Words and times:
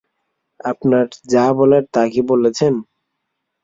আপনার 0.61 1.03
যা 1.31 1.45
বলার 1.57 1.83
তা 1.93 2.01
কি 2.11 2.21
বলেছেন? 2.31 2.73